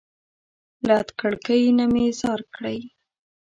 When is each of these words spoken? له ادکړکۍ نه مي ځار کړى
له 0.87 0.93
ادکړکۍ 1.01 1.63
نه 1.77 1.85
مي 1.93 2.05
ځار 2.19 2.41
کړى 2.55 2.79